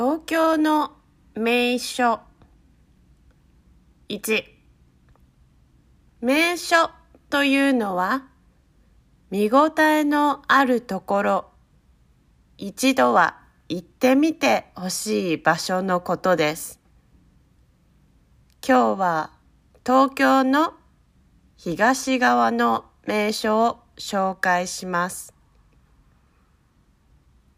[0.00, 0.92] 東京の
[1.34, 2.20] 名所
[4.08, 4.44] 1
[6.22, 6.88] 名所
[7.28, 8.24] というのは
[9.30, 11.44] 見応えのあるところ
[12.56, 16.80] 一度は行ってみてほしい場所のことです。
[18.66, 19.32] 今日は
[19.84, 20.72] 東京の
[21.58, 25.34] 東側の名所を紹介します。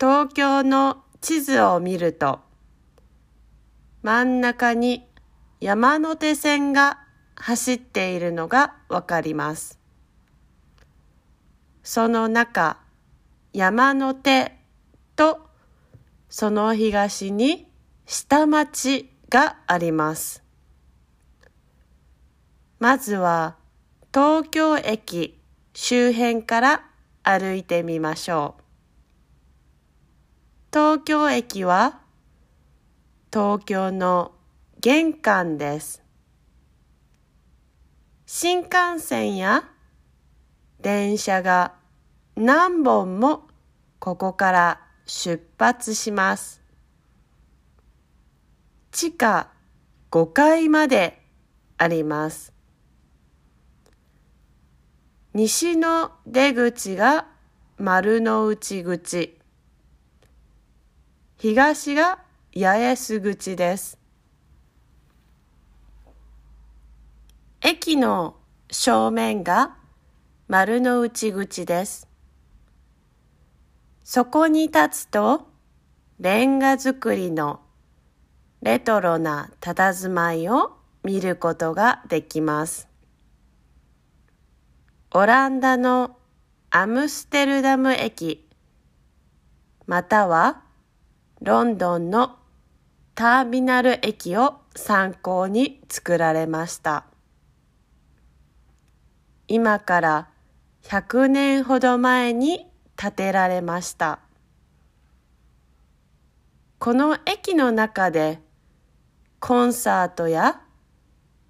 [0.00, 2.40] 東京の地図を見ると
[4.02, 5.06] 真ん中に
[5.60, 7.00] 山手線が
[7.36, 9.78] 走っているのがわかります。
[11.82, 12.78] その中、
[13.52, 14.56] 山手
[15.16, 15.46] と
[16.28, 17.68] その東に
[18.06, 20.42] 下町があります。
[22.78, 23.56] まずは
[24.14, 25.38] 東京駅
[25.74, 26.84] 周辺から
[27.22, 28.59] 歩いてみましょう。
[30.72, 31.98] 東京駅は
[33.32, 34.30] 東京の
[34.80, 36.00] 玄関です。
[38.24, 39.68] 新幹線や
[40.80, 41.74] 電車が
[42.36, 43.48] 何本も
[43.98, 46.62] ここから出発します。
[48.92, 49.48] 地下
[50.12, 51.20] 5階まで
[51.78, 52.52] あります。
[55.34, 57.26] 西の出口が
[57.76, 59.39] 丸の内口。
[61.40, 62.18] 東が
[62.54, 63.98] 八重洲口です。
[67.62, 68.36] 駅の
[68.70, 69.74] 正面が
[70.48, 72.06] 丸の内口です。
[74.04, 75.48] そこに立つと
[76.18, 77.60] レンガ造りの
[78.60, 82.86] レトロな佇まいを見ることができます。
[85.12, 86.18] オランダの
[86.68, 88.46] アムステルダム駅
[89.86, 90.68] または
[91.42, 92.36] ロンドンの
[93.14, 97.06] ターミナル駅を参考に作られました。
[99.48, 100.28] 今から
[100.82, 104.18] 100年ほど前に建てられました。
[106.78, 108.38] この駅の中で
[109.38, 110.60] コンサートや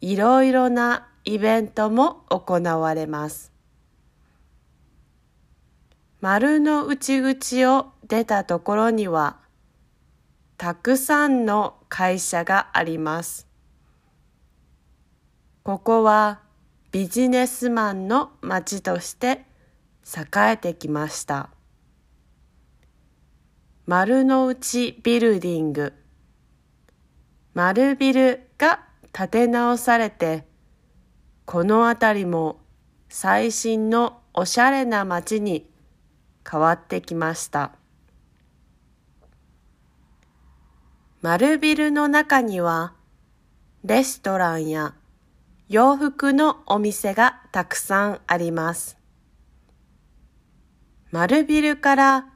[0.00, 3.50] いろいろなイベントも行われます。
[6.20, 9.41] 丸の内口を出たところには
[10.62, 13.48] たくさんの会社があります。
[15.64, 16.38] ここは
[16.92, 19.44] ビジネスマンの街として
[20.06, 21.50] 栄えてきました。
[23.86, 25.94] 丸の内ビルディング
[27.54, 30.46] 丸ビルが建て直されて
[31.44, 32.60] この辺りも
[33.08, 35.68] 最新のおしゃれな街に
[36.48, 37.81] 変わってきました。
[41.22, 42.94] 丸ビルの中には、
[43.84, 44.94] レストランや
[45.68, 48.98] 洋服のお店がたくさんあります。
[51.12, 52.26] 丸ビルから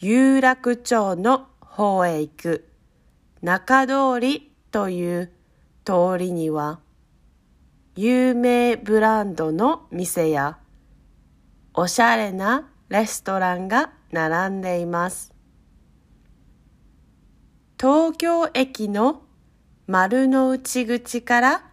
[0.00, 2.68] 有楽町の方へ行く
[3.40, 5.32] 中通りという
[5.86, 6.80] 通りには、
[7.94, 10.58] 有名ブランドの店や
[11.72, 15.35] おしゃれなレストランが並んでいます。
[17.78, 19.20] 東京駅の
[19.86, 21.70] 丸の内口から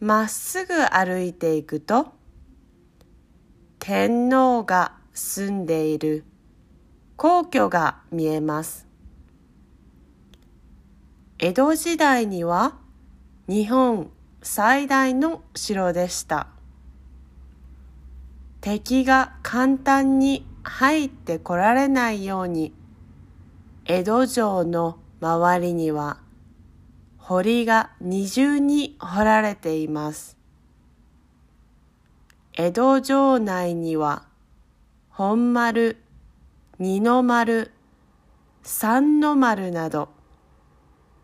[0.00, 2.14] まっすぐ歩いていくと
[3.78, 6.24] 天皇が住んでいる
[7.16, 8.88] 皇居が見えます。
[11.38, 12.78] 江戸時代には
[13.46, 16.46] 日本最大の城でした。
[18.62, 22.72] 敵が簡単に入ってこられないように
[23.84, 26.18] 江戸城の周りには
[27.16, 30.36] 堀が二重に掘られています。
[32.52, 34.26] 江戸城内には
[35.08, 35.96] 本丸、
[36.78, 37.72] 二の丸、
[38.62, 40.10] 三の丸など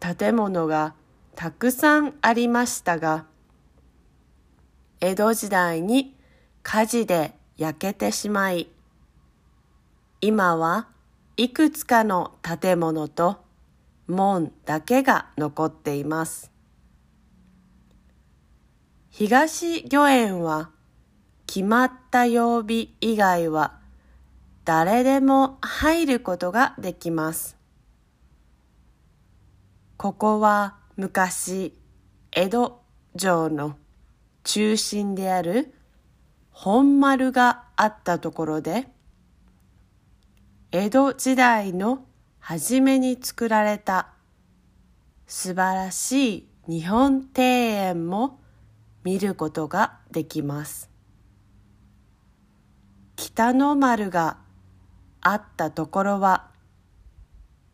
[0.01, 0.95] 建物が
[1.35, 3.27] たくさんありましたが、
[5.01, 6.17] 江戸時代に
[6.63, 8.69] 火事で焼けてしまい、
[10.23, 10.89] 今は
[11.37, 13.50] いくつかの建物と
[14.11, 16.51] 門だけが残っています。
[19.09, 20.71] 東御苑は
[21.47, 23.79] 決まった曜日以外は
[24.65, 27.57] 誰でも入ることができます。
[29.97, 31.77] ここは昔
[32.33, 32.81] 江戸
[33.17, 33.77] 城の
[34.45, 35.75] 中心である
[36.51, 38.89] 本丸があったところで
[40.73, 42.05] 江戸時代の
[42.41, 44.09] 初めに作られた
[45.27, 48.41] 素晴らしい日本庭園も
[49.05, 50.91] 見ることができます。
[53.17, 54.39] 北の丸が
[55.21, 56.49] あったところは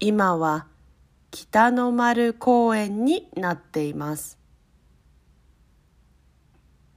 [0.01, 0.67] 今は
[1.31, 4.39] 北の丸公園になっています。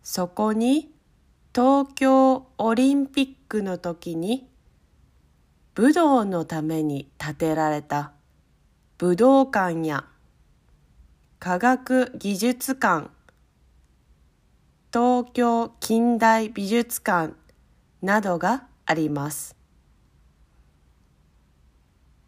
[0.04, 0.92] そこに
[1.54, 4.50] 東京オリンピックの時に
[5.80, 8.12] 武道のために建てられた
[8.98, 10.04] 武道館や
[11.40, 13.08] 科学技術館
[14.92, 17.34] 東京近代美術館
[18.02, 19.56] などがあります。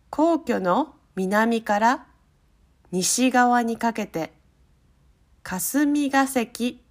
[0.09, 2.05] 皇居の南から
[2.93, 4.31] 西側にかけて
[5.43, 6.81] 霞が関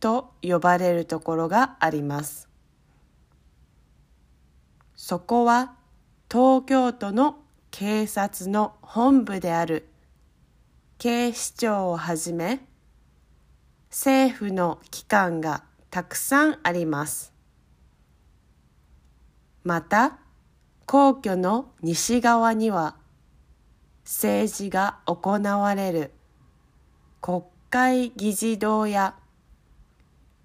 [0.00, 2.48] と呼ばれるところがあります。
[4.96, 5.74] そこは
[6.30, 7.38] 東京都の
[7.70, 9.88] 警察の本部である
[10.98, 12.60] 警視庁をはじめ
[13.88, 17.32] 政府の機関がたくさんあります。
[19.64, 20.18] また
[20.84, 22.96] 皇居の西側には
[24.04, 26.10] 政治が行われる
[27.22, 29.14] 国会議事堂や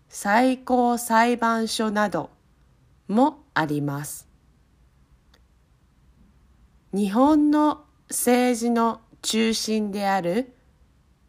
[0.07, 2.29] 最高裁判所など
[3.09, 4.32] もあります。
[6.95, 10.53] 日本の政治の中心である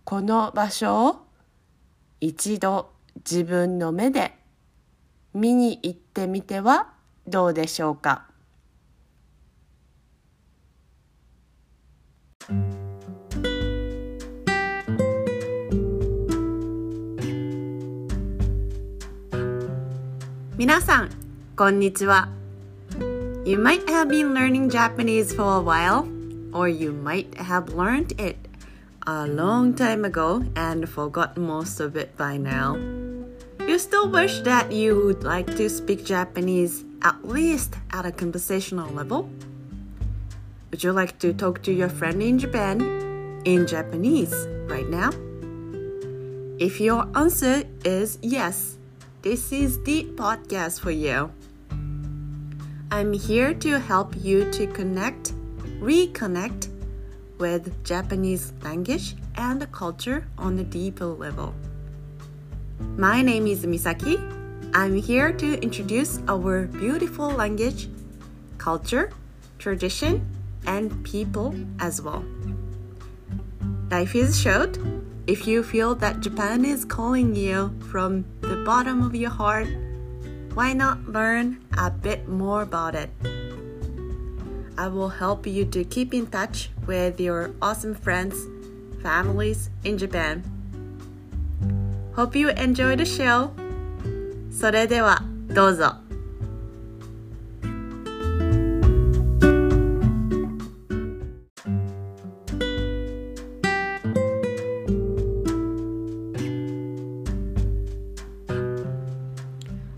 [0.04, 1.26] この場所を
[2.20, 4.34] 一度自分の目で
[5.32, 6.92] 見に行ってみては
[7.26, 8.26] どうでしょうか？
[20.58, 21.10] 皆さん、
[21.56, 22.43] こんにちは。
[23.44, 26.08] You might have been learning Japanese for a while,
[26.54, 28.38] or you might have learned it
[29.06, 32.76] a long time ago and forgot most of it by now.
[33.68, 38.90] You still wish that you would like to speak Japanese at least at a conversational
[38.94, 39.28] level?
[40.70, 42.80] Would you like to talk to your friend in Japan
[43.44, 44.32] in Japanese
[44.72, 45.12] right now?
[46.58, 48.78] If your answer is yes,
[49.20, 51.28] this is the podcast for you.
[52.94, 55.32] I'm here to help you to connect,
[55.80, 56.68] reconnect
[57.38, 61.56] with Japanese language and culture on a deeper level.
[62.96, 64.14] My name is Misaki.
[64.74, 67.88] I'm here to introduce our beautiful language,
[68.58, 69.10] culture,
[69.58, 70.24] tradition,
[70.64, 72.24] and people as well.
[73.90, 74.78] Life is short.
[75.26, 79.66] If you feel that Japan is calling you from the bottom of your heart,
[80.53, 83.09] why not learn a bit more about it?
[84.77, 88.35] I will help you to keep in touch with your awesome friends,
[89.03, 90.43] families in Japan.
[92.15, 93.51] Hope you enjoy the show.
[94.51, 96.02] それではどうぞ。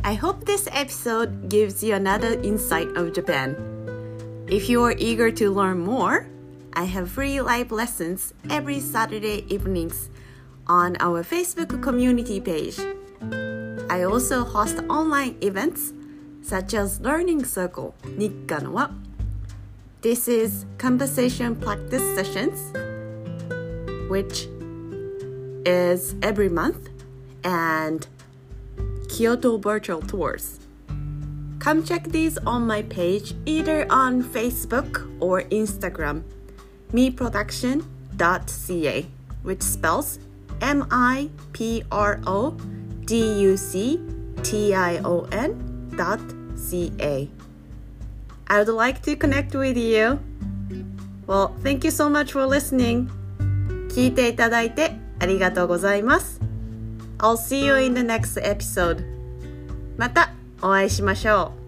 [0.06, 3.56] I hope this episode gives you another insight of Japan.
[4.46, 6.28] If you are eager to learn more,
[6.74, 10.08] I have free live lessons every Saturday evenings
[10.68, 12.78] on our Facebook community page.
[13.90, 15.92] I also host online events
[16.40, 18.94] such as Learning Circle Nikkanoa.
[20.02, 22.62] This is conversation practice sessions,
[24.08, 24.46] which
[25.66, 26.90] is every month,
[27.42, 28.06] and
[29.15, 30.59] Kyoto Virtual Tours.
[31.59, 36.23] Come check these on my page either on Facebook or Instagram,
[36.91, 39.05] meproduction.ca,
[39.43, 40.19] which spells
[40.61, 42.51] M I P R O
[43.05, 43.99] D U C
[44.43, 46.19] T I O N dot
[46.55, 47.29] C A.
[48.47, 50.19] I would like to connect with you.
[51.27, 53.09] Well, thank you so much for listening.
[53.89, 56.44] 聞いていただいてありがとうございます。
[57.18, 59.04] I'll see you in the next episode.
[59.96, 61.65] またお会いしましょう。